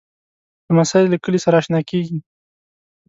لمسی 0.69 1.03
له 1.11 1.17
کلي 1.23 1.39
سره 1.45 1.55
اشنا 1.61 1.79
کېږي. 1.89 2.17